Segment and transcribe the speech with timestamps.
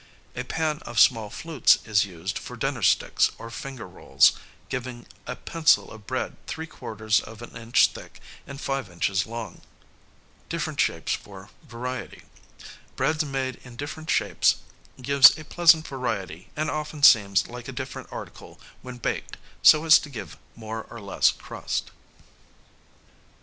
[0.35, 4.31] A pan of small flutes is used for dinner sticks or finger rolls,
[4.67, 9.61] giving a pencil of bread three quarters of an inch thick and five inches long.
[10.49, 10.83] Bread
[13.27, 14.55] made in different shapes
[14.99, 19.99] gives a pleasant variety and often seems like a different article when baked so as
[19.99, 21.91] to give more or less crust.